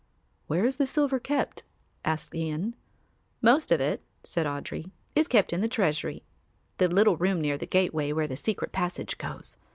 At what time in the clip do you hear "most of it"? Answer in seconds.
3.39-4.01